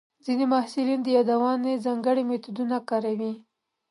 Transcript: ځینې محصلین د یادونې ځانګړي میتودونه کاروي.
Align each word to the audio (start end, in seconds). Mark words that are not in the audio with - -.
ځینې 0.25 0.45
محصلین 0.53 0.99
د 1.03 1.07
یادونې 1.17 1.81
ځانګړي 1.85 2.21
میتودونه 2.29 2.77
کاروي. 2.89 3.33